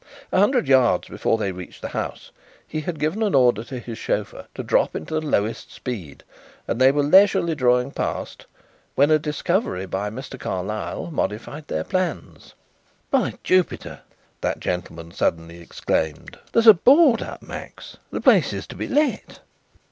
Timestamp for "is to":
18.53-18.75